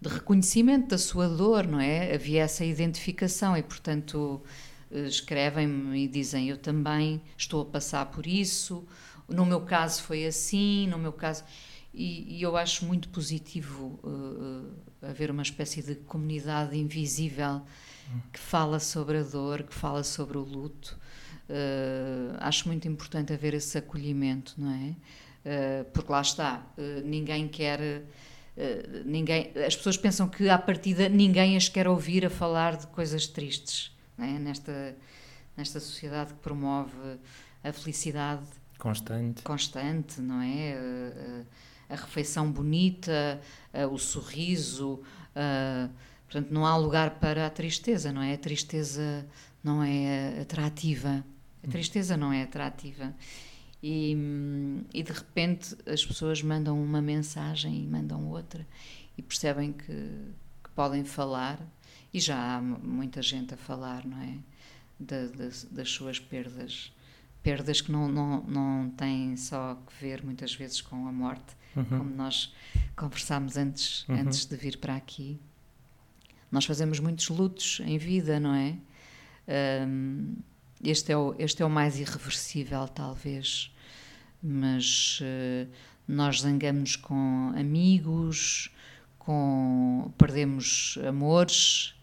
[0.00, 2.14] de reconhecimento da sua dor, não é?
[2.14, 4.42] Havia essa identificação e, portanto,
[4.90, 8.88] escrevem-me e dizem: Eu também estou a passar por isso,
[9.28, 11.44] no meu caso foi assim, no meu caso.
[11.92, 14.66] E, e eu acho muito positivo uh,
[15.02, 17.60] haver uma espécie de comunidade invisível
[18.32, 20.98] que fala sobre a dor, que fala sobre o luto
[21.48, 24.94] Uh, acho muito importante haver esse acolhimento, não é?
[25.44, 28.02] Uh, porque lá está, uh, ninguém quer.
[29.04, 33.26] ninguém, as pessoas pensam que à partida ninguém as quer ouvir a falar de coisas
[33.26, 34.38] tristes, é?
[34.38, 34.96] nesta,
[35.56, 36.92] nesta sociedade que promove
[37.62, 38.46] a felicidade
[38.78, 41.44] constante, constante não é?
[41.90, 43.40] a refeição bonita,
[43.90, 45.02] o sorriso.
[46.26, 48.34] portanto, não há lugar para a tristeza, não é?
[48.34, 49.26] A tristeza
[49.64, 51.24] não é atrativa.
[51.64, 53.14] A tristeza não é atrativa.
[53.82, 54.16] E,
[54.94, 58.66] e, de repente as pessoas mandam uma mensagem e mandam outra
[59.18, 61.60] e percebem que, que podem falar
[62.12, 64.38] e já há muita gente a falar, não é?
[64.98, 66.94] das suas perdas
[67.44, 71.84] perdas que não, não, não têm só que ver muitas vezes com a morte, uhum.
[71.84, 72.52] como nós
[72.96, 74.16] conversámos antes, uhum.
[74.16, 75.38] antes de vir para aqui.
[76.50, 78.76] Nós fazemos muitos lutos em vida, não é?
[79.86, 80.36] Um,
[80.84, 83.74] este, é o, este é o mais irreversível, talvez,
[84.42, 85.70] mas uh,
[86.06, 88.70] nós zangamos com amigos,
[89.18, 91.94] com perdemos amores,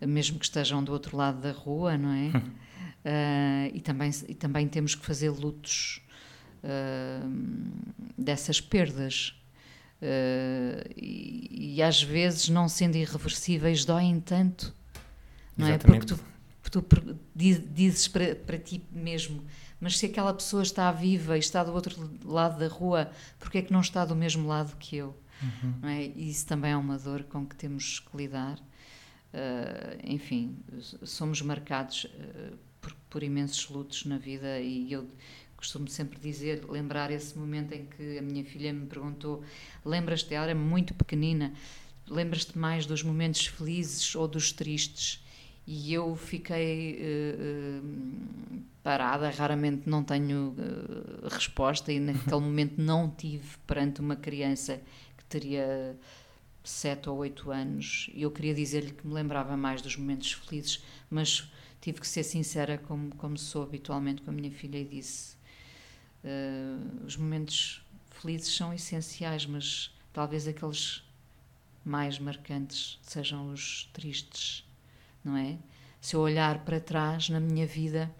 [0.00, 2.28] mesmo que estejam do outro lado da rua, não é?
[2.28, 6.00] Uh, e, também, e também temos que fazer lutos
[6.62, 7.28] uh,
[8.16, 9.34] dessas perdas.
[10.00, 14.72] Uh, e, e, às vezes, não sendo irreversíveis, doem tanto,
[15.56, 16.04] não Exatamente.
[16.04, 16.06] é?
[16.06, 16.37] Porque tu,
[16.70, 16.84] tu
[17.34, 19.44] dizes para, para ti mesmo,
[19.80, 23.62] mas se aquela pessoa está viva e está do outro lado da rua, porque é
[23.62, 25.16] que não está do mesmo lado que eu?
[25.42, 25.88] Uhum.
[25.88, 26.02] É?
[26.02, 28.58] Isso também é uma dor com que temos que lidar.
[29.28, 30.56] Uh, enfim,
[31.02, 35.06] somos marcados uh, por, por, imensos lutos na vida e eu
[35.54, 39.44] costumo sempre dizer, lembrar esse momento em que a minha filha me perguntou:
[39.84, 41.52] lembras-te, ela era muito pequenina,
[42.08, 45.22] lembras-te mais dos momentos felizes ou dos tristes?
[45.70, 53.58] E eu fiquei uh, parada, raramente não tenho uh, resposta, e naquele momento não tive
[53.66, 54.80] perante uma criança
[55.18, 55.94] que teria
[56.64, 58.08] sete ou oito anos.
[58.14, 61.52] E eu queria dizer-lhe que me lembrava mais dos momentos felizes, mas
[61.82, 65.36] tive que ser sincera, como, como sou habitualmente com a minha filha, e disse:
[66.24, 71.04] uh, os momentos felizes são essenciais, mas talvez aqueles
[71.84, 74.66] mais marcantes sejam os tristes,
[75.24, 75.58] não é?
[76.00, 78.10] Se eu olhar para trás na minha vida,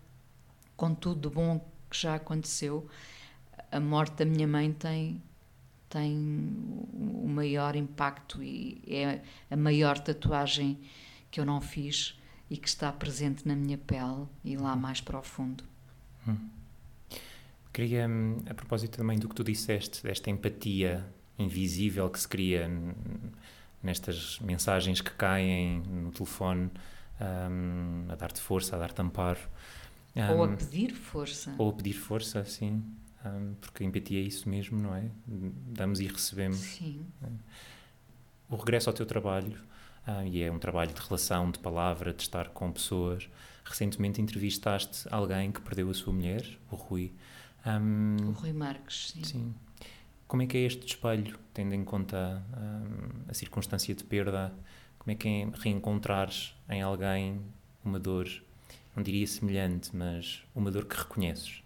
[0.77, 1.59] com tudo de bom
[1.91, 2.89] que já aconteceu,
[3.71, 5.23] a morte da minha mãe tem
[5.89, 6.19] tem
[6.93, 10.79] o maior impacto e é a maior tatuagem
[11.31, 12.19] que eu não fiz
[12.51, 14.81] e que está presente na minha pele e lá uhum.
[14.81, 15.65] mais profundo.
[16.27, 16.37] Hum.
[17.73, 21.07] Queria, hum, a propósito também do que tu disseste, desta empatia
[21.39, 22.69] invisível que se cria
[23.83, 26.71] nestas mensagens que caem no telefone,
[27.21, 29.41] um, a dar-te força, a dar-te amparo.
[30.17, 31.55] Um, ou a pedir força.
[31.59, 32.83] Ou a pedir força, sim
[33.25, 35.11] um, porque a empatia é isso mesmo, não é?
[35.27, 36.59] Damos e recebemos.
[36.59, 37.05] Sim.
[38.49, 39.59] O regresso ao teu trabalho,
[40.07, 43.29] uh, e é um trabalho de relação, de palavra, de estar com pessoas.
[43.65, 47.13] Recentemente entrevistaste alguém que perdeu a sua mulher, o Rui.
[47.67, 49.25] Um, o Rui Marques, sim.
[49.25, 49.55] sim.
[50.29, 52.45] Como é que é este espelho, tendo em conta
[53.27, 54.53] a circunstância de perda?
[54.99, 57.41] Como é que é reencontrares em alguém
[57.83, 58.29] uma dor,
[58.95, 61.63] não diria semelhante, mas uma dor que reconheces?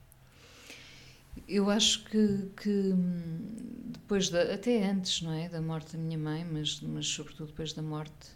[1.49, 2.95] Eu acho que, que
[3.87, 7.73] depois, da, até antes, não é, da morte da minha mãe, mas, mas sobretudo depois
[7.73, 8.29] da morte,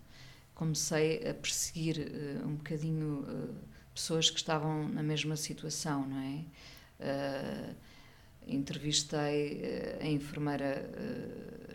[0.57, 3.55] comecei a perseguir uh, um bocadinho uh,
[3.95, 6.45] pessoas que estavam na mesma situação, não é?
[6.99, 7.77] Uh,
[8.47, 10.89] entrevistei a enfermeira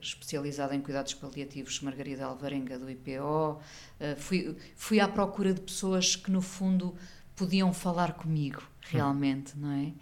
[0.01, 3.60] especializada em cuidados paliativos, Margarida Alvarenga, do IPO.
[4.17, 6.95] fui, fui à procura de pessoas que, no fundo,
[7.36, 9.93] podiam falar comigo, realmente, não é?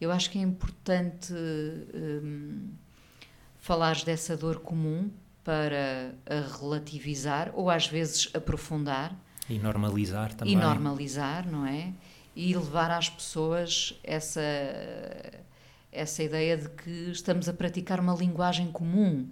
[0.00, 2.70] Eu acho que é importante um,
[3.58, 5.10] falar dessa dor comum
[5.44, 6.14] para
[6.58, 9.14] relativizar ou às vezes aprofundar.
[9.48, 10.54] E normalizar também.
[10.54, 11.92] E normalizar, não é?
[12.34, 14.40] E levar às pessoas essa,
[15.92, 19.28] essa ideia de que estamos a praticar uma linguagem comum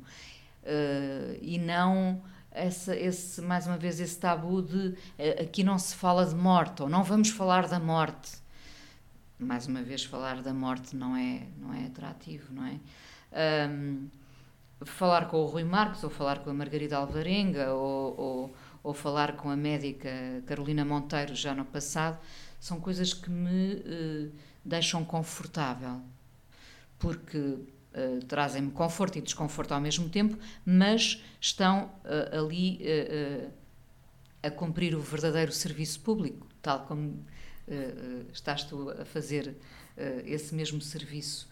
[0.64, 5.94] uh, e não essa, esse, mais uma vez esse tabu de uh, aqui não se
[5.94, 8.32] fala de morte ou não vamos falar da morte.
[9.38, 12.78] Mais uma vez falar da morte não é não é atrativo não é?
[13.70, 14.08] Um,
[14.84, 19.36] falar com o Rui Marques ou falar com a Margarida Alvarenga ou, ou, ou, falar
[19.36, 20.08] com a médica
[20.46, 22.18] Carolina Monteiro já no passado
[22.58, 24.32] são coisas que me uh,
[24.64, 26.00] deixam confortável
[26.98, 32.80] porque uh, trazem-me conforto e desconforto ao mesmo tempo mas estão uh, ali
[34.42, 37.24] a cumprir o verdadeiro serviço público tal como
[38.32, 39.54] estás tu a fazer
[40.24, 41.46] esse mesmo serviço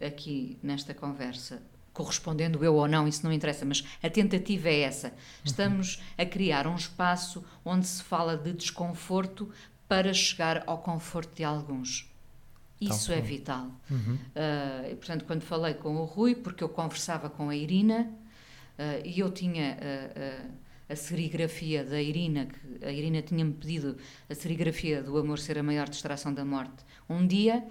[0.00, 1.60] aqui nesta conversa,
[1.94, 5.14] correspondendo eu ou não, isso não interessa, mas a tentativa é essa.
[5.44, 9.50] Estamos a criar um espaço onde se fala de desconforto
[9.88, 12.12] para chegar ao conforto de alguns.
[12.80, 13.70] Isso é vital.
[13.90, 14.14] Uhum.
[14.14, 18.10] Uh, e, portanto, quando falei com o Rui, porque eu conversava com a Irina
[18.78, 20.50] uh, e eu tinha uh,
[20.88, 23.96] a serigrafia da Irina, que a Irina tinha-me pedido
[24.28, 27.64] a serigrafia do Amor Ser a Maior Distração da Morte um dia,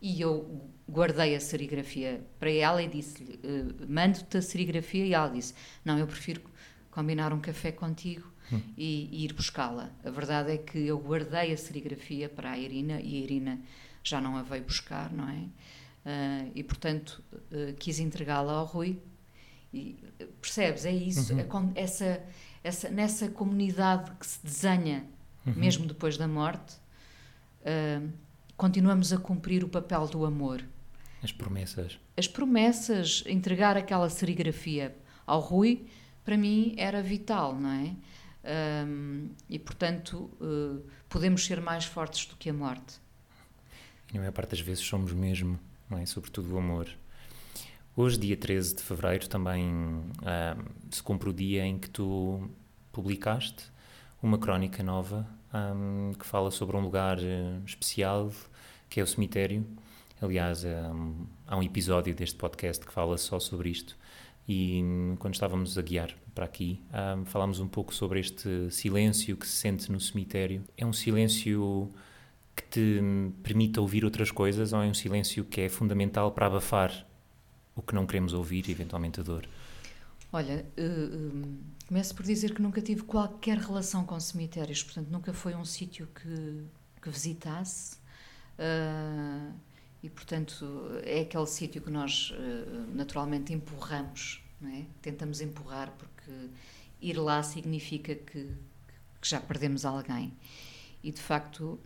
[0.00, 3.40] e eu guardei a serigrafia para ela e disse-lhe:
[3.88, 5.06] Mando-te a serigrafia.
[5.06, 6.42] E ela disse: Não, eu prefiro
[6.90, 8.60] combinar um café contigo hum.
[8.76, 9.90] e, e, ir buscá-la.
[10.04, 13.60] A verdade é que eu guardei a serigrafia para a Irina e a Irina
[14.04, 15.48] já não a veio buscar, não é?
[16.04, 19.00] Uh, e portanto uh, quis entregá-la ao Rui.
[19.72, 19.96] E,
[20.40, 20.84] percebes?
[20.84, 21.72] É isso, uhum.
[21.74, 22.22] é essa,
[22.62, 25.04] essa, nessa comunidade que se desenha,
[25.44, 25.54] uhum.
[25.54, 26.76] mesmo depois da morte,
[27.62, 28.08] uh,
[28.56, 30.62] continuamos a cumprir o papel do amor.
[31.22, 31.98] As promessas.
[32.16, 34.94] As promessas, entregar aquela serigrafia
[35.26, 35.86] ao Rui,
[36.22, 37.96] para mim era vital, não é?
[38.86, 40.30] Um, e portanto,
[41.08, 43.00] podemos ser mais fortes do que a morte.
[44.14, 45.58] E na maior parte das vezes somos mesmo,
[45.90, 46.06] não é?
[46.06, 46.88] Sobretudo o amor.
[47.96, 50.12] Hoje, dia 13 de fevereiro, também um,
[50.88, 52.48] se cumpre o dia em que tu
[52.92, 53.64] publicaste
[54.22, 58.30] uma crónica nova um, que fala sobre um lugar eh, especial
[58.88, 59.66] que é o cemitério.
[60.22, 63.98] Aliás, um, há um episódio deste podcast que fala só sobre isto.
[64.48, 64.80] E
[65.18, 66.80] quando estávamos a guiar para aqui,
[67.18, 70.62] um, falámos um pouco sobre este silêncio que se sente no cemitério.
[70.76, 71.92] É um silêncio
[72.54, 73.00] que te
[73.42, 77.06] permite ouvir outras coisas ou é um silêncio que é fundamental para abafar
[77.74, 79.48] o que não queremos ouvir, eventualmente a dor?
[80.32, 85.54] Olha, uh, começo por dizer que nunca tive qualquer relação com cemitérios, portanto, nunca foi
[85.54, 86.64] um sítio que,
[87.02, 87.96] que visitasse.
[88.58, 89.52] Uh,
[90.02, 90.66] e, portanto,
[91.02, 92.30] é aquele sítio que nós
[92.92, 94.82] naturalmente empurramos, é?
[95.00, 96.30] tentamos empurrar, porque
[97.00, 98.54] ir lá significa que,
[99.20, 100.30] que já perdemos alguém.
[101.02, 101.80] E, de facto,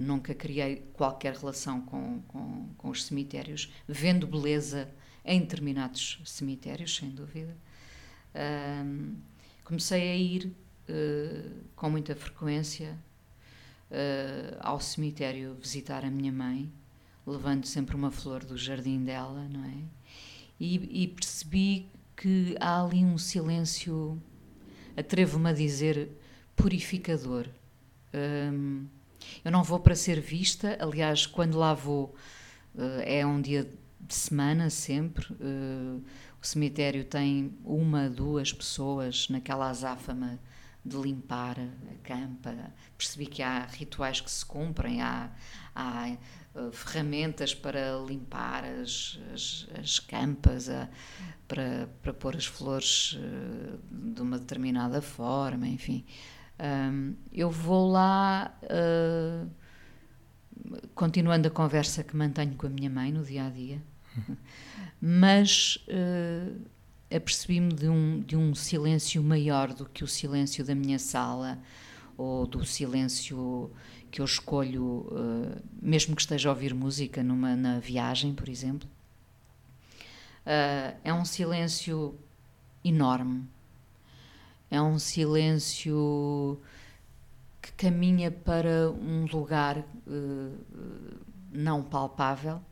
[0.00, 4.88] nunca criei qualquer relação com, com, com os cemitérios, vendo beleza
[5.24, 7.54] em determinados cemitérios, sem dúvida.
[8.34, 9.16] Um,
[9.64, 10.46] comecei a ir
[10.88, 12.98] uh, com muita frequência
[13.90, 16.72] uh, ao cemitério visitar a minha mãe,
[17.26, 19.84] levando sempre uma flor do jardim dela, não é?
[20.58, 21.86] E, e percebi
[22.16, 24.20] que há ali um silêncio,
[24.96, 26.10] atrevo-me a dizer,
[26.56, 27.46] purificador.
[28.12, 28.86] Um,
[29.44, 32.14] eu não vou para ser vista, aliás, quando lá vou
[32.74, 33.68] uh, é um dia
[34.00, 35.26] de semana sempre.
[35.34, 36.02] Uh,
[36.42, 40.40] o cemitério tem uma, duas pessoas naquela azáfama
[40.84, 42.54] de limpar a campa.
[42.96, 45.30] Percebi que há rituais que se cumprem, há,
[45.74, 46.16] há
[46.54, 50.88] uh, ferramentas para limpar as, as, as campas, uh,
[51.46, 53.18] para, para pôr as flores
[53.90, 56.06] de uma determinada forma, enfim.
[56.62, 58.54] Um, eu vou lá,
[60.94, 63.82] continuando a conversa que mantenho com a minha mãe no dia a dia,
[65.00, 65.78] mas
[67.10, 71.58] apercebi-me de um, de um silêncio maior do que o silêncio da minha sala
[72.16, 73.70] ou do silêncio
[74.10, 78.88] que eu escolho, uh, mesmo que esteja a ouvir música numa, na viagem, por exemplo.
[80.44, 82.18] Uh, é um silêncio
[82.84, 83.46] enorme.
[84.70, 86.60] É um silêncio
[87.60, 92.62] que caminha para um lugar uh, não palpável,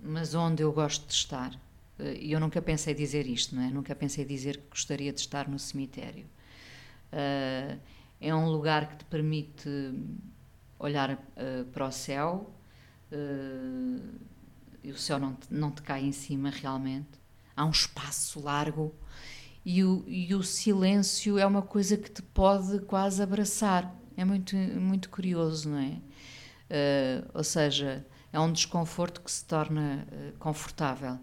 [0.00, 1.58] mas onde eu gosto de estar.
[1.98, 3.70] Eh, e eu nunca pensei dizer isto, não é?
[3.70, 6.26] Nunca pensei dizer que gostaria de estar no cemitério.
[7.12, 7.78] Uh,
[8.20, 9.68] é um lugar que te permite
[10.78, 12.52] olhar uh, para o céu
[13.12, 14.18] uh,
[14.82, 17.08] e o céu não te, não te cai em cima realmente.
[17.56, 18.94] Há um espaço largo
[19.68, 23.92] e o, e o silêncio é uma coisa que te pode quase abraçar.
[24.16, 26.00] É muito, muito curioso, não é?
[27.34, 30.06] ou seja, é um desconforto que se torna
[30.38, 31.18] confortável.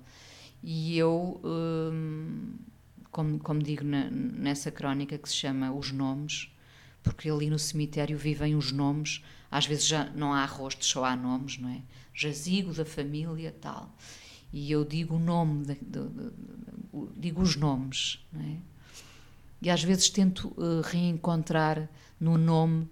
[0.61, 2.55] E eu, hum,
[3.09, 6.49] como, como digo na, nessa crónica que se chama Os Nomes,
[7.01, 11.15] porque ali no cemitério vivem os nomes, às vezes já não há rostos, só há
[11.15, 11.81] nomes, não é?
[12.13, 13.93] Jazigo da família, tal.
[14.53, 16.31] E eu digo o nome, de, de, de,
[17.17, 18.57] digo os nomes, é?
[19.63, 21.89] E às vezes tento uh, reencontrar
[22.19, 22.83] no nome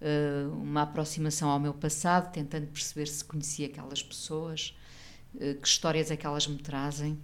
[0.00, 4.74] uh, uma aproximação ao meu passado, tentando perceber se conhecia aquelas pessoas,
[5.38, 7.18] eh, que histórias é que elas me trazem.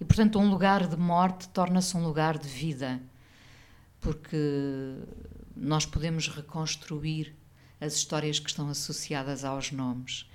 [0.00, 3.00] E, portanto, um lugar de morte torna-se um lugar de vida,
[4.00, 4.96] porque
[5.54, 7.36] nós podemos reconstruir
[7.80, 10.29] as histórias que estão associadas aos nomes.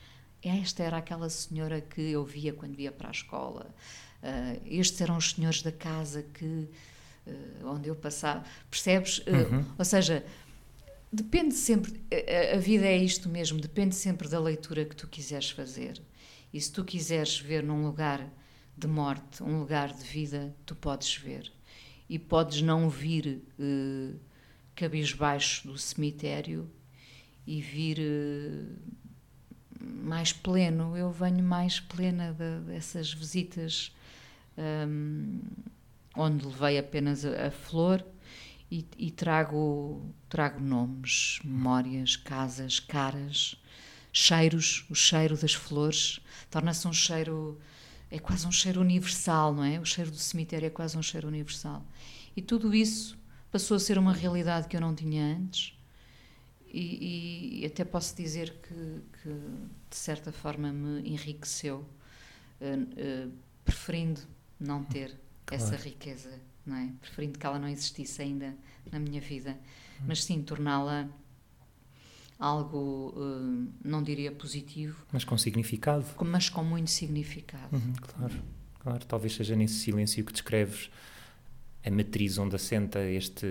[0.47, 3.73] Esta era aquela senhora que eu via quando ia para a escola.
[4.21, 8.45] Uh, estes eram os senhores da casa que uh, onde eu passava.
[8.69, 9.17] Percebes?
[9.19, 9.65] Uh, uhum.
[9.75, 10.23] Ou seja,
[11.11, 11.99] depende sempre.
[12.11, 13.59] A, a vida é isto mesmo.
[13.59, 15.99] Depende sempre da leitura que tu quiseres fazer.
[16.53, 18.31] E se tu quiseres ver num lugar
[18.77, 21.51] de morte, um lugar de vida, tu podes ver.
[22.07, 23.41] E podes não vir
[24.75, 26.69] cabisbaixo do cemitério
[27.47, 27.97] e vir
[29.79, 30.95] mais pleno.
[30.97, 33.91] Eu venho mais plena de, dessas visitas
[34.57, 35.39] um,
[36.15, 38.05] onde levei apenas a, a flor
[38.71, 43.55] e, e trago, trago nomes, memórias, casas, caras,
[44.11, 46.19] cheiros, o cheiro das flores,
[46.49, 47.59] torna-se um cheiro,
[48.09, 49.79] é quase um cheiro universal, não é?
[49.79, 51.85] O cheiro do cemitério é quase um cheiro universal.
[52.35, 53.17] E tudo isso
[53.51, 55.73] passou a ser uma realidade que eu não tinha antes.
[56.77, 61.77] E, e até posso dizer que, que, de certa forma, me enriqueceu,
[62.59, 63.31] uh, uh,
[63.63, 64.19] preferindo
[64.59, 65.63] não ter claro.
[65.63, 66.89] essa riqueza, não é?
[66.99, 68.53] Preferindo que ela não existisse ainda
[68.91, 69.57] na minha vida,
[70.05, 71.07] mas sim torná-la
[72.37, 75.01] algo, uh, não diria positivo.
[75.13, 76.05] Mas com significado.
[76.25, 77.73] Mas com muito significado.
[77.73, 78.43] Uhum, claro,
[78.79, 79.05] claro.
[79.05, 80.91] Talvez seja nesse silêncio que descreves
[81.85, 83.47] a matriz onde assenta este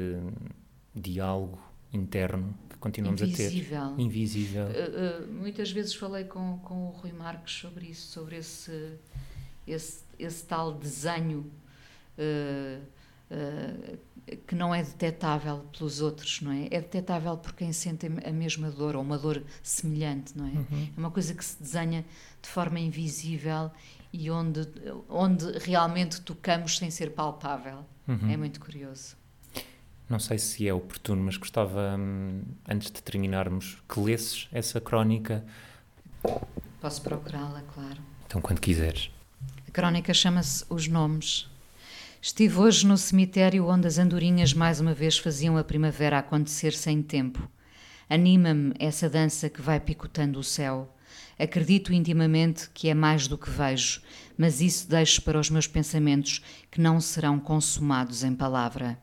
[0.95, 1.59] diálogo
[1.91, 2.55] interno
[2.85, 3.83] continuamos Invisível.
[3.83, 4.03] a ter.
[4.03, 4.67] Invisível.
[4.67, 8.99] Uh, uh, muitas vezes falei com, com o Rui Marques sobre isso, sobre esse,
[9.67, 11.51] esse, esse tal desenho
[14.47, 16.67] que não é detetável pelos outros, não é?
[16.67, 20.51] É detetável por quem sente a mesma dor ou uma dor semelhante, não é?
[20.51, 20.89] Uhum.
[20.97, 22.05] É uma coisa que se desenha
[22.41, 23.73] de forma invisível
[24.13, 24.61] e onde,
[25.09, 27.85] onde realmente tocamos sem ser palpável.
[28.07, 28.31] Uhum.
[28.31, 29.17] É muito curioso.
[30.09, 35.45] Não sei se é oportuno, mas gostava, hum, antes de terminarmos, que lesses essa crónica.
[36.81, 38.01] Posso procurá-la, claro.
[38.27, 39.11] Então, quando quiseres.
[39.67, 41.49] A crónica chama-se Os Nomes.
[42.21, 47.03] Estive hoje no cemitério onde as andorinhas mais uma vez faziam a primavera acontecer sem
[47.03, 47.47] tempo.
[48.09, 50.95] Anima-me essa dança que vai picotando o céu.
[51.39, 54.03] Acredito intimamente que é mais do que vejo,
[54.39, 58.99] mas isso deixo para os meus pensamentos que não serão consumados em palavra.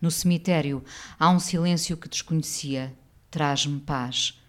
[0.00, 0.84] No cemitério
[1.18, 2.96] há um silêncio que desconhecia.
[3.30, 4.40] Traz-me paz.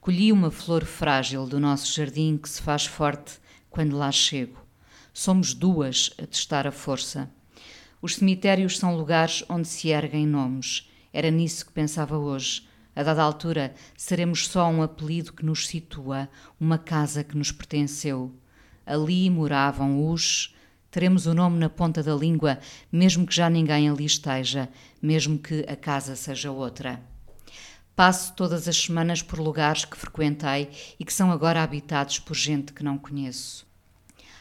[0.00, 3.38] Colhi uma flor frágil do nosso jardim que se faz forte
[3.70, 4.58] quando lá chego.
[5.12, 7.30] Somos duas a testar a força.
[8.02, 10.90] Os cemitérios são lugares onde se erguem nomes.
[11.12, 12.66] Era nisso que pensava hoje.
[12.94, 16.28] A dada altura, seremos só um apelido que nos situa,
[16.58, 18.34] uma casa que nos pertenceu.
[18.84, 20.54] Ali moravam os.
[20.96, 22.58] Teremos o nome na ponta da língua,
[22.90, 24.66] mesmo que já ninguém ali esteja,
[25.02, 26.98] mesmo que a casa seja outra.
[27.94, 32.72] Passo todas as semanas por lugares que frequentei e que são agora habitados por gente
[32.72, 33.66] que não conheço.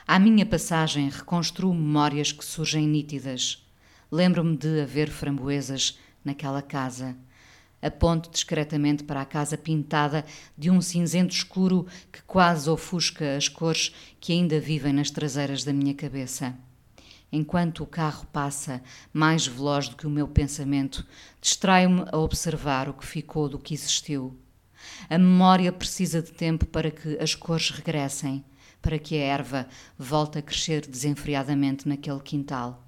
[0.08, 3.62] À minha passagem, reconstruo memórias que surgem nítidas.
[4.10, 7.18] Lembro-me de haver framboesas naquela casa.
[7.86, 10.26] Aponto discretamente para a casa pintada
[10.58, 15.74] de um cinzento escuro que quase ofusca as cores que ainda vivem nas traseiras da
[15.74, 16.56] minha cabeça.
[17.32, 18.82] Enquanto o carro passa,
[19.12, 21.06] mais veloz do que o meu pensamento,
[21.42, 24.40] distraio-me a observar o que ficou do que existiu.
[25.10, 28.44] A memória precisa de tempo para que as cores regressem
[28.86, 29.68] para que a erva
[29.98, 32.86] volte a crescer desenfreadamente naquele quintal.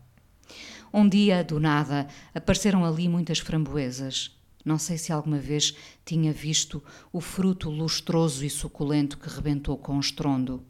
[0.93, 4.37] Um dia, do nada, apareceram ali muitas framboesas.
[4.68, 9.97] Não sei se alguma vez tinha visto o fruto lustroso e suculento que rebentou com
[9.97, 10.61] estrondo.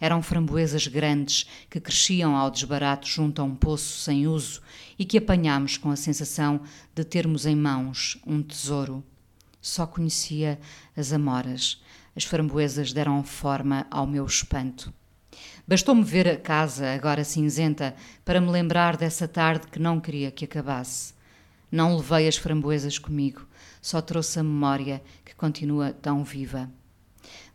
[0.00, 4.62] Eram framboesas grandes que cresciam ao desbarato junto a um poço sem uso
[4.98, 6.62] e que apanhámos com a sensação
[6.94, 9.04] de termos em mãos um tesouro.
[9.60, 10.58] Só conhecia
[10.96, 11.78] as amoras,
[12.16, 14.90] as framboesas deram forma ao meu espanto.
[15.68, 17.94] Bastou-me ver a casa, agora cinzenta,
[18.24, 21.12] para me lembrar dessa tarde que não queria que acabasse.
[21.72, 23.48] Não levei as framboesas comigo,
[23.80, 26.70] só trouxe a memória que continua tão viva.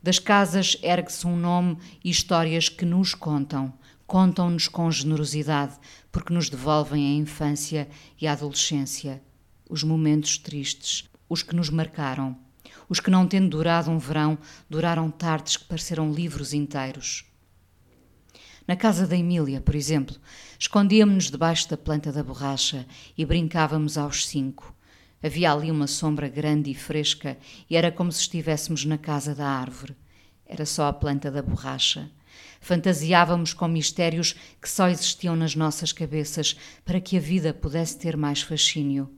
[0.03, 3.71] Das casas ergue-se um nome e histórias que nos contam,
[4.05, 5.77] contam-nos com generosidade,
[6.11, 7.87] porque nos devolvem a infância
[8.19, 9.21] e a adolescência,
[9.69, 12.35] os momentos tristes, os que nos marcaram
[12.89, 14.37] os que, não tendo durado um verão,
[14.69, 17.25] duraram tardes que pareceram livros inteiros.
[18.67, 20.17] Na casa da Emília, por exemplo,
[20.59, 22.85] escondíamos-nos debaixo da planta da borracha
[23.17, 24.75] e brincávamos aos cinco.
[25.23, 27.37] Havia ali uma sombra grande e fresca
[27.69, 29.95] e era como se estivéssemos na casa da árvore.
[30.45, 32.11] Era só a planta da borracha.
[32.59, 38.17] Fantasiávamos com mistérios que só existiam nas nossas cabeças para que a vida pudesse ter
[38.17, 39.09] mais fascínio.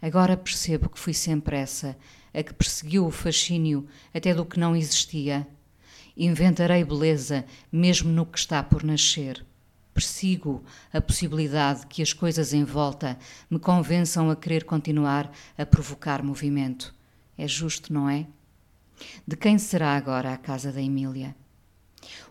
[0.00, 1.96] Agora percebo que fui sempre essa,
[2.32, 5.48] a que perseguiu o fascínio até do que não existia.
[6.16, 9.44] Inventarei beleza mesmo no que está por nascer.
[9.94, 13.18] Persigo a possibilidade que as coisas em volta
[13.50, 16.94] me convençam a querer continuar a provocar movimento.
[17.36, 18.26] É justo, não é?
[19.26, 21.34] De quem será agora a casa da Emília?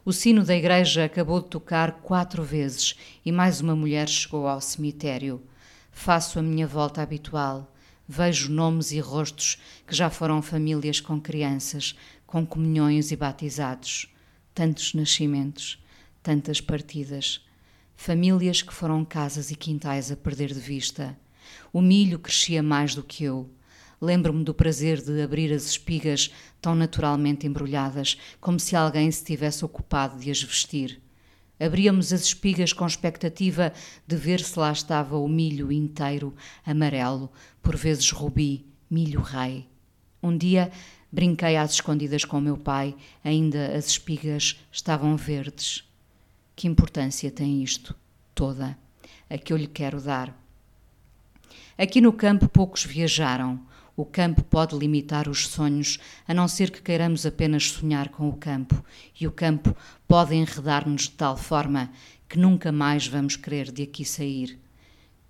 [0.03, 4.59] O sino da igreja acabou de tocar quatro vezes e mais uma mulher chegou ao
[4.59, 5.41] cemitério.
[5.91, 7.71] Faço a minha volta habitual.
[8.07, 11.95] Vejo nomes e rostos que já foram famílias com crianças,
[12.31, 14.07] com comunhões e batizados.
[14.55, 15.83] Tantos nascimentos,
[16.23, 17.45] tantas partidas.
[17.93, 21.19] Famílias que foram casas e quintais a perder de vista.
[21.73, 23.49] O milho crescia mais do que eu.
[23.99, 29.65] Lembro-me do prazer de abrir as espigas tão naturalmente embrulhadas, como se alguém se tivesse
[29.65, 31.01] ocupado de as vestir.
[31.59, 33.73] Abríamos as espigas com expectativa
[34.07, 36.33] de ver se lá estava o milho inteiro,
[36.65, 37.29] amarelo,
[37.61, 39.69] por vezes rubi, milho rei.
[40.23, 40.71] Um dia
[41.11, 45.83] brinquei às escondidas com meu pai, ainda as espigas estavam verdes.
[46.55, 47.95] Que importância tem isto?
[48.33, 48.77] Toda.
[49.29, 50.35] A que eu lhe quero dar.
[51.77, 53.59] Aqui no campo poucos viajaram.
[53.95, 58.37] O campo pode limitar os sonhos, a não ser que queiramos apenas sonhar com o
[58.37, 58.83] campo,
[59.19, 59.75] e o campo
[60.07, 61.91] pode enredar-nos de tal forma
[62.27, 64.57] que nunca mais vamos querer de aqui sair.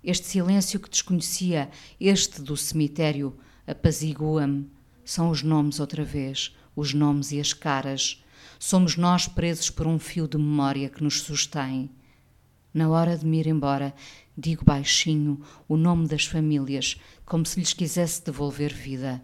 [0.02, 1.70] Este silêncio que desconhecia,
[2.00, 4.70] este do cemitério, apazigua-me.
[5.04, 8.22] São os nomes outra vez, os nomes e as caras.
[8.58, 11.90] Somos nós presos por um fio de memória que nos sustém.
[12.72, 13.94] Na hora de me ir embora,
[14.38, 19.22] digo baixinho o nome das famílias, como se lhes quisesse devolver vida.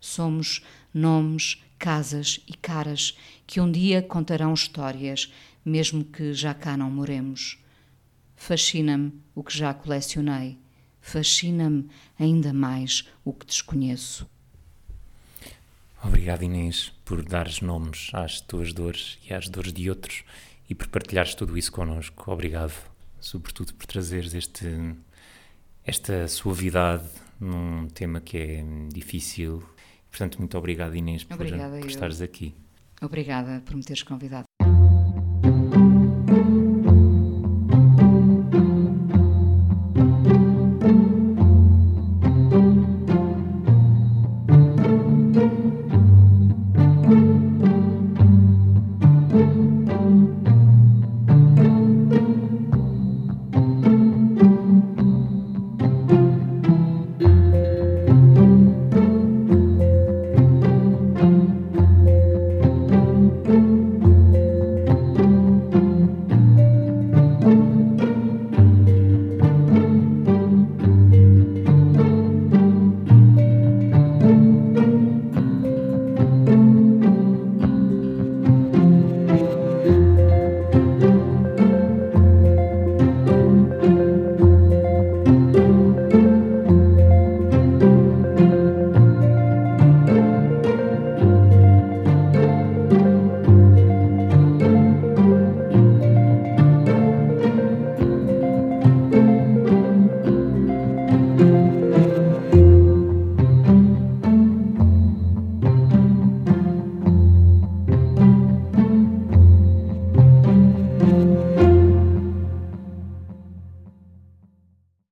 [0.00, 3.16] Somos nomes, casas e caras
[3.46, 5.32] que um dia contarão histórias,
[5.64, 7.58] mesmo que já cá não moremos.
[8.34, 10.58] Fascina-me o que já colecionei.
[11.00, 14.28] Fascina-me ainda mais o que desconheço.
[16.02, 20.24] Obrigado, Inês, por dares nomes às tuas dores e às dores de outros
[20.68, 22.30] e por partilhares tudo isso connosco.
[22.30, 22.74] Obrigado,
[23.20, 24.66] sobretudo por trazeres este,
[25.84, 27.08] esta suavidade
[27.40, 29.62] num tema que é difícil.
[30.10, 32.54] Portanto, muito obrigado, Inês, por, por estares aqui.
[33.00, 34.44] Obrigada por me teres convidado.